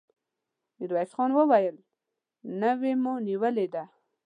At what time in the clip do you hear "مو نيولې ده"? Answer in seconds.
3.03-3.83